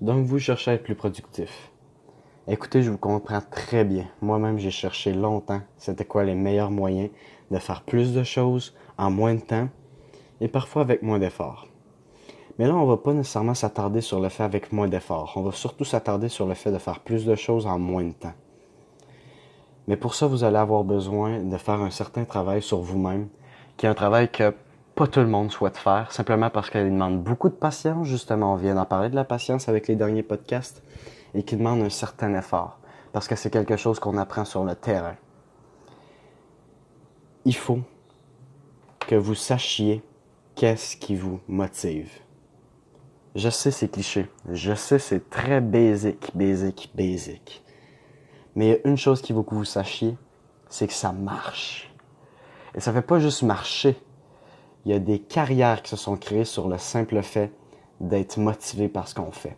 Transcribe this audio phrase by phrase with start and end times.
[0.00, 1.70] Donc vous cherchez à être plus productif.
[2.48, 4.06] Écoutez, je vous comprends très bien.
[4.22, 7.10] Moi-même, j'ai cherché longtemps c'était quoi les meilleurs moyens
[7.50, 9.68] de faire plus de choses en moins de temps
[10.40, 11.68] et parfois avec moins d'efforts.
[12.58, 15.34] Mais là, on va pas nécessairement s'attarder sur le fait avec moins d'efforts.
[15.36, 18.12] On va surtout s'attarder sur le fait de faire plus de choses en moins de
[18.12, 18.34] temps.
[19.86, 23.28] Mais pour ça, vous allez avoir besoin de faire un certain travail sur vous-même,
[23.76, 24.54] qui est un travail que
[25.00, 28.06] pas tout le monde souhaite faire, simplement parce qu'il demande beaucoup de patience.
[28.06, 30.82] Justement, on vient d'en parler de la patience avec les derniers podcasts,
[31.32, 32.80] et qui demande un certain effort,
[33.14, 35.16] parce que c'est quelque chose qu'on apprend sur le terrain.
[37.46, 37.80] Il faut
[38.98, 40.02] que vous sachiez
[40.54, 42.12] qu'est-ce qui vous motive.
[43.36, 47.64] Je sais c'est cliché, je sais c'est très basic, basic, basic.
[48.54, 50.18] Mais une chose qu'il faut que vous sachiez,
[50.68, 51.90] c'est que ça marche.
[52.74, 53.96] Et ça fait pas juste marcher.
[54.84, 57.52] Il y a des carrières qui se sont créées sur le simple fait
[58.00, 59.56] d'être motivé par ce qu'on fait.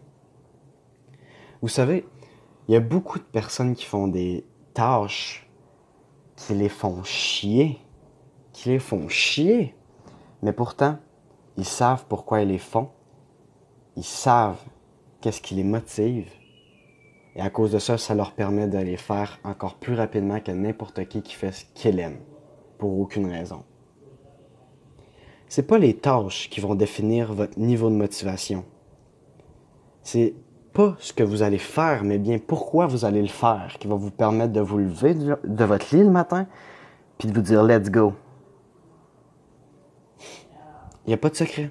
[1.60, 2.04] Vous savez,
[2.68, 5.48] il y a beaucoup de personnes qui font des tâches
[6.36, 7.78] qui les font chier,
[8.52, 9.74] qui les font chier.
[10.42, 10.98] Mais pourtant,
[11.56, 12.88] ils savent pourquoi ils les font.
[13.97, 14.62] Ils savent
[15.20, 16.30] qu'est-ce qui les motive.
[17.36, 20.50] Et à cause de ça, ça leur permet de les faire encore plus rapidement que
[20.50, 22.19] n'importe qui qui fait ce qu'il aime,
[22.78, 23.64] pour aucune raison.
[25.55, 28.64] C'est pas les tâches qui vont définir votre niveau de motivation.
[30.03, 30.33] C'est
[30.72, 33.94] pas ce que vous allez faire, mais bien pourquoi vous allez le faire, qui va
[33.94, 36.47] vous permettre de vous lever de votre lit le matin,
[37.19, 38.14] puis de vous dire let's go.
[41.05, 41.70] Il n'y a pas de secret.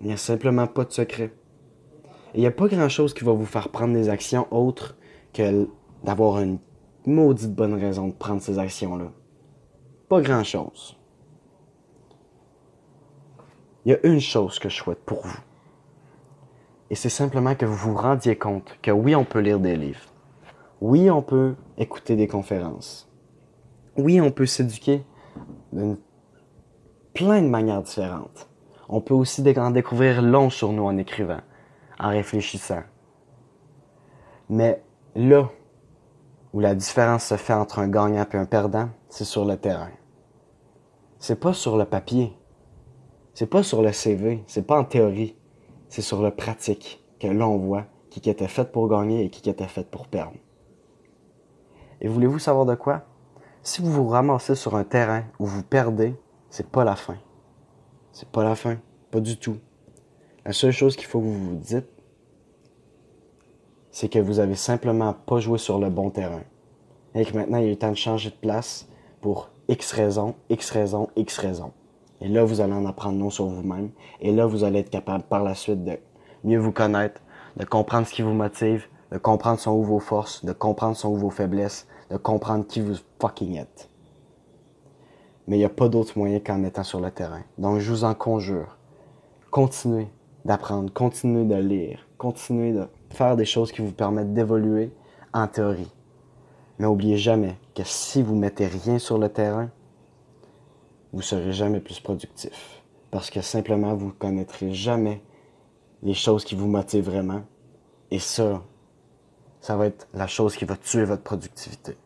[0.00, 1.32] Il n'y a simplement pas de secret.
[2.34, 4.96] il n'y a pas grand-chose qui va vous faire prendre des actions autres
[5.32, 5.68] que
[6.02, 6.58] d'avoir une
[7.06, 9.12] maudite bonne raison de prendre ces actions-là.
[10.08, 10.99] Pas grand-chose.
[13.84, 15.38] Il y a une chose que je souhaite pour vous.
[16.90, 20.00] Et c'est simplement que vous vous rendiez compte que oui, on peut lire des livres.
[20.80, 23.08] Oui, on peut écouter des conférences.
[23.96, 25.04] Oui, on peut s'éduquer
[25.72, 25.96] d'une
[27.14, 28.48] plein de manières différentes.
[28.88, 31.40] On peut aussi en découvrir long sur nous en écrivant,
[31.98, 32.82] en réfléchissant.
[34.48, 34.82] Mais
[35.14, 35.48] là
[36.52, 39.90] où la différence se fait entre un gagnant et un perdant, c'est sur le terrain.
[41.18, 42.32] C'est pas sur le papier.
[43.40, 44.44] C'est pas sur le CV.
[44.46, 45.34] C'est pas en théorie
[45.88, 49.66] c'est sur le pratique que l'on voit qui était fait pour gagner et qui était
[49.66, 50.36] fait pour perdre.
[52.02, 53.06] Et voulez-vous savoir de quoi?
[53.62, 56.14] Si vous vous ramassez sur un terrain où vous perdez,
[56.50, 57.16] c'est pas la fin.
[58.12, 58.76] C'est pas la fin.
[59.10, 59.56] Pas du tout.
[60.44, 61.88] La seule chose qu'il faut que vous vous dites,
[63.90, 66.42] c'est que vous avez simplement pas joué sur le bon terrain.
[67.14, 68.86] Et que maintenant, il est temps de changer de place
[69.22, 71.72] pour X raisons, X raisons, X raisons.
[72.20, 73.90] Et là, vous allez en apprendre non sur vous-même.
[74.20, 75.98] Et là, vous allez être capable par la suite de
[76.44, 77.20] mieux vous connaître,
[77.56, 81.10] de comprendre ce qui vous motive, de comprendre son ou vos forces, de comprendre son
[81.10, 83.88] ou vos faiblesses, de comprendre qui vous fucking êtes.
[85.46, 87.42] Mais il n'y a pas d'autre moyen qu'en étant sur le terrain.
[87.58, 88.76] Donc, je vous en conjure.
[89.50, 90.08] Continuez
[90.44, 94.92] d'apprendre, continuez de lire, continuez de faire des choses qui vous permettent d'évoluer
[95.32, 95.92] en théorie.
[96.78, 99.70] Mais n'oubliez jamais que si vous mettez rien sur le terrain,
[101.12, 102.82] vous serez jamais plus productif.
[103.10, 105.22] Parce que simplement, vous ne connaîtrez jamais
[106.02, 107.42] les choses qui vous motivent vraiment.
[108.10, 108.62] Et ça,
[109.60, 111.96] ça va être la chose qui va tuer votre productivité.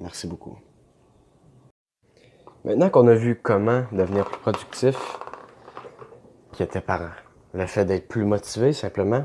[0.00, 0.58] Merci beaucoup.
[2.64, 4.96] Maintenant qu'on a vu comment devenir plus productif,
[6.52, 7.12] qui était par
[7.52, 9.24] le fait d'être plus motivé simplement,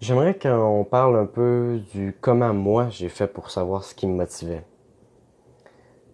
[0.00, 4.14] j'aimerais qu'on parle un peu du comment moi j'ai fait pour savoir ce qui me
[4.14, 4.64] motivait.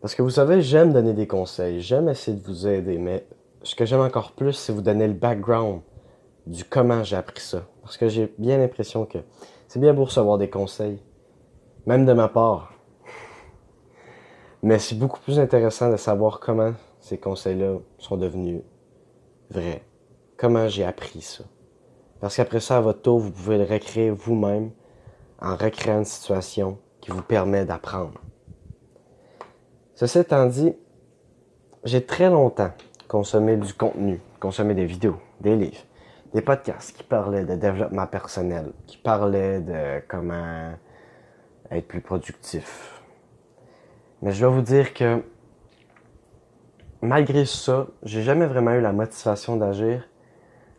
[0.02, 3.24] Parce que vous savez, j'aime donner des conseils, j'aime essayer de vous aider, mais
[3.62, 5.80] ce que j'aime encore plus, c'est vous donner le background
[6.44, 7.62] du comment j'ai appris ça.
[7.82, 9.18] Parce que j'ai bien l'impression que
[9.68, 10.98] c'est bien beau recevoir des conseils,
[11.86, 12.74] même de ma part.
[14.64, 18.62] Mais c'est beaucoup plus intéressant de savoir comment ces conseils-là sont devenus
[19.50, 19.84] vrais.
[20.36, 21.44] Comment j'ai appris ça.
[22.20, 24.72] Parce qu'après ça, à votre tour, vous pouvez le recréer vous-même
[25.40, 28.20] en recréant une situation qui vous permet d'apprendre.
[30.02, 30.74] Ceci étant dit,
[31.84, 32.72] j'ai très longtemps
[33.06, 35.84] consommé du contenu, consommé des vidéos, des livres,
[36.34, 40.72] des podcasts qui parlaient de développement personnel, qui parlaient de comment
[41.70, 43.00] être plus productif.
[44.22, 45.22] Mais je dois vous dire que
[47.00, 50.08] malgré ça, j'ai jamais vraiment eu la motivation d'agir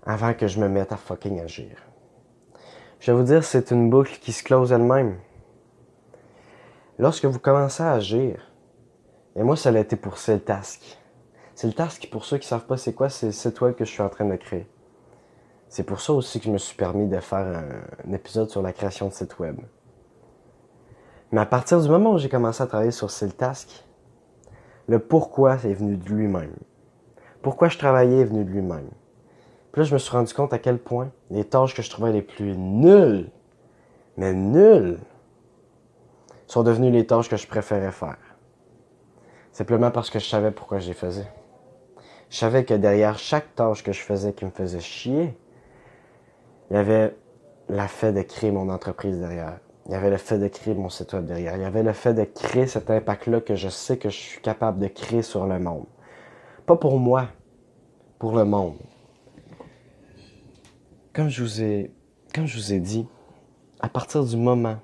[0.05, 1.77] avant que je me mette à fucking agir.
[2.99, 5.15] Je vais vous dire, c'est une boucle qui se close elle-même.
[6.99, 8.49] Lorsque vous commencez à agir,
[9.35, 10.63] et moi, ça a été pour C'est le.
[11.55, 13.91] C'est le pour ceux qui savent pas c'est quoi, c'est le site web que je
[13.91, 14.67] suis en train de créer.
[15.69, 18.61] C'est pour ça aussi que je me suis permis de faire un, un épisode sur
[18.61, 19.59] la création de site web.
[21.31, 23.83] Mais à partir du moment où j'ai commencé à travailler sur Siltask,
[24.87, 26.55] le pourquoi est venu de lui-même.
[27.41, 28.89] Pourquoi je travaillais est venu de lui-même.
[29.71, 32.11] Puis là, je me suis rendu compte à quel point les tâches que je trouvais
[32.11, 33.31] les plus nulles,
[34.17, 34.99] mais nulles,
[36.45, 38.32] sont devenues les tâches que je préférais faire.
[39.53, 41.27] Simplement parce que je savais pourquoi je les faisais.
[42.31, 45.37] Je savais que derrière chaque tâche que je faisais qui me faisait chier,
[46.71, 47.15] il y avait
[47.69, 49.59] la fait de créer mon entreprise derrière.
[49.85, 51.55] Il y avait le fait de créer mon site web derrière.
[51.55, 54.41] Il y avait le fait de créer cet impact-là que je sais que je suis
[54.41, 55.85] capable de créer sur le monde.
[56.65, 57.27] Pas pour moi,
[58.17, 58.77] pour le monde.
[61.13, 61.91] Comme je vous ai,
[62.33, 63.05] comme je vous ai dit,
[63.81, 64.79] à partir du moment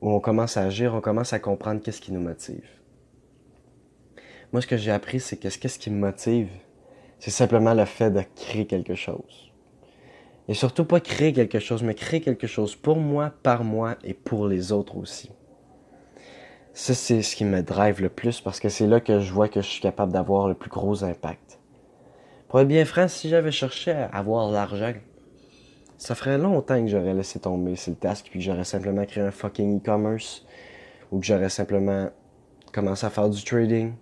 [0.00, 2.79] où on commence à agir, on commence à comprendre qu'est-ce qui nous motive.
[4.52, 6.48] Moi, ce que j'ai appris, c'est que qu'est-ce qui me motive,
[7.20, 9.52] c'est simplement le fait de créer quelque chose.
[10.48, 14.12] Et surtout pas créer quelque chose, mais créer quelque chose pour moi, par moi et
[14.12, 15.30] pour les autres aussi.
[16.72, 19.48] Ça, c'est ce qui me drive le plus parce que c'est là que je vois
[19.48, 21.60] que je suis capable d'avoir le plus gros impact.
[22.48, 24.94] Pour être bien franc, si j'avais cherché à avoir l'argent,
[25.96, 29.30] ça ferait longtemps que j'aurais laissé tomber le task puis que j'aurais simplement créé un
[29.30, 30.44] fucking e-commerce
[31.12, 32.08] ou que j'aurais simplement
[32.72, 33.92] commencé à faire du trading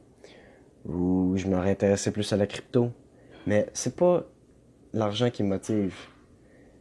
[0.88, 2.90] ou je m'aurais intéressé plus à la crypto.
[3.46, 4.24] Mais c'est pas
[4.92, 5.94] l'argent qui me motive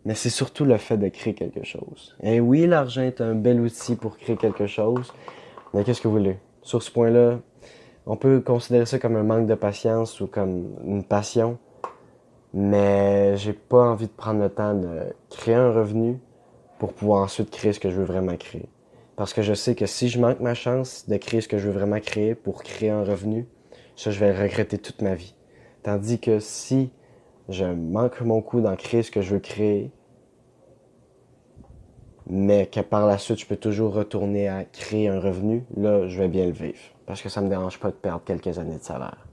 [0.07, 2.15] mais c'est surtout le fait de créer quelque chose.
[2.23, 5.13] Et oui, l'argent est un bel outil pour créer quelque chose,
[5.73, 6.37] mais qu'est-ce que vous voulez?
[6.61, 7.39] Sur ce point-là,
[8.05, 11.57] on peut considérer ça comme un manque de patience ou comme une passion,
[12.53, 16.21] mais j'ai pas envie de prendre le temps de créer un revenu
[16.79, 18.69] pour pouvoir ensuite créer ce que je veux vraiment créer.
[19.17, 21.67] Parce que je sais que si je manque ma chance de créer ce que je
[21.67, 23.45] veux vraiment créer pour créer un revenu,
[23.97, 25.33] ça, je vais regretter toute ma vie.
[25.83, 26.91] Tandis que si
[27.49, 29.91] je manque mon coup d'en créer ce que je veux créer,
[32.27, 36.19] mais que par la suite, je peux toujours retourner à créer un revenu, là, je
[36.19, 36.77] vais bien le vivre.
[37.05, 39.25] Parce que ça me dérange pas de perdre quelques années de salaire.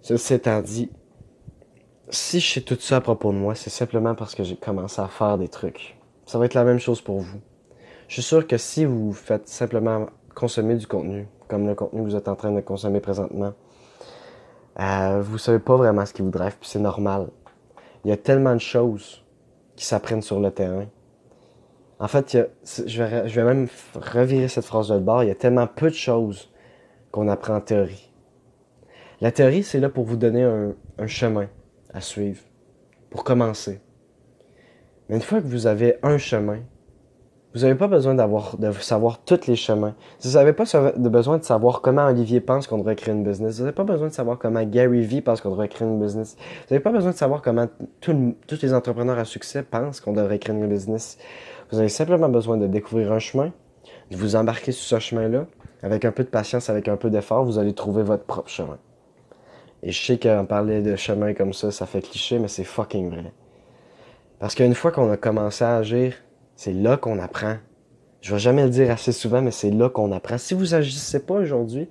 [0.00, 0.90] Ceci étant dit,
[2.08, 5.02] si je sais tout ça à propos de moi, c'est simplement parce que j'ai commencé
[5.02, 5.98] à faire des trucs.
[6.24, 7.40] Ça va être la même chose pour vous.
[8.08, 12.06] Je suis sûr que si vous faites simplement consommer du contenu, comme le contenu que
[12.06, 13.52] vous êtes en train de consommer présentement,
[14.80, 17.28] euh, vous savez pas vraiment ce qui vous drive, puis c'est normal.
[18.04, 19.22] Il y a tellement de choses
[19.76, 20.86] qui s'apprennent sur le terrain
[22.02, 22.36] en fait,
[22.86, 25.22] je, vais, même revirer cette phrase de bord.
[25.22, 26.50] Il y a tellement peu de choses
[27.12, 28.12] qu'on apprend en théorie.
[29.20, 31.46] La théorie, c'est là pour vous donner un chemin
[31.94, 32.42] à suivre,
[33.08, 33.80] pour commencer.
[35.08, 36.58] Mais une fois que vous avez un chemin,
[37.54, 39.94] vous n'avez pas besoin d'avoir de savoir tous les chemins.
[40.22, 40.64] Vous n'avez pas
[40.96, 43.56] besoin de savoir comment Olivier pense qu'on devrait créer une business.
[43.56, 46.36] Vous n'avez pas besoin de savoir comment Gary Vee pense qu'on devrait créer une business.
[46.38, 47.66] Vous n'avez pas besoin de savoir comment
[48.00, 51.18] tous les entrepreneurs à succès pensent qu'on devrait créer une business.
[51.70, 53.52] Vous avez simplement besoin de découvrir un chemin,
[54.10, 55.46] de vous embarquer sur ce chemin-là.
[55.82, 58.78] Avec un peu de patience, avec un peu d'effort, vous allez trouver votre propre chemin.
[59.82, 63.10] Et je sais qu'en parler de chemin comme ça, ça fait cliché, mais c'est fucking
[63.10, 63.32] vrai.
[64.38, 66.14] Parce qu'une fois qu'on a commencé à agir,
[66.62, 67.56] c'est là qu'on apprend.
[68.20, 70.38] Je vais jamais le dire assez souvent, mais c'est là qu'on apprend.
[70.38, 71.88] Si vous agissez pas aujourd'hui,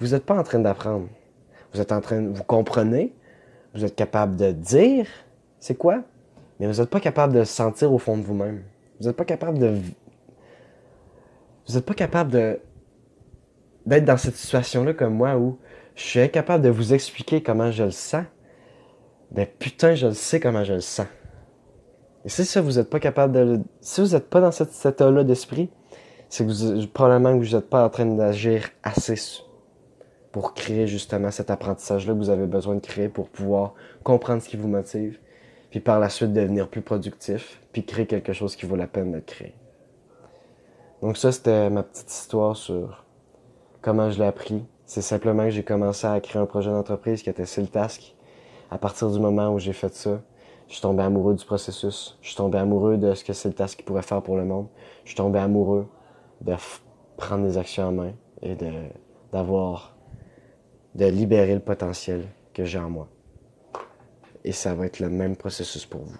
[0.00, 1.06] vous n'êtes pas en train d'apprendre.
[1.72, 3.14] Vous êtes en train, vous comprenez,
[3.74, 5.06] vous êtes capable de dire,
[5.60, 6.02] c'est quoi,
[6.58, 8.64] mais vous n'êtes pas capable de sentir au fond de vous-même.
[8.98, 9.76] Vous n'êtes pas capable de.
[11.68, 12.58] Vous n'êtes pas capable de.
[13.86, 15.56] d'être dans cette situation-là comme moi où
[15.94, 18.24] je suis incapable de vous expliquer comment je le sens.
[19.30, 21.06] Ben putain, je le sais comment je le sens.
[22.24, 23.60] Et si ça, vous n'êtes pas capable de.
[23.80, 25.70] Si vous n'êtes pas dans cet état-là d'esprit,
[26.28, 29.14] c'est que vous, probablement que vous n'êtes pas en train d'agir assez
[30.32, 34.48] pour créer justement cet apprentissage-là que vous avez besoin de créer pour pouvoir comprendre ce
[34.48, 35.18] qui vous motive,
[35.70, 39.10] puis par la suite devenir plus productif, puis créer quelque chose qui vaut la peine
[39.12, 39.54] de créer.
[41.00, 43.04] Donc ça, c'était ma petite histoire sur
[43.80, 44.64] comment je l'ai appris.
[44.84, 48.14] C'est simplement que j'ai commencé à créer un projet d'entreprise qui était Siltask.
[48.70, 50.20] À partir du moment où j'ai fait ça,
[50.68, 52.18] je suis tombé amoureux du processus.
[52.20, 54.68] Je suis tombé amoureux de ce que Siltask pourrait faire pour le monde.
[55.04, 55.88] Je suis tombé amoureux
[56.40, 56.54] de
[57.16, 58.70] prendre des actions en main et de
[59.32, 59.96] d'avoir
[60.94, 63.08] de libérer le potentiel que j'ai en moi
[64.44, 66.16] et ça va être le même processus pour vous.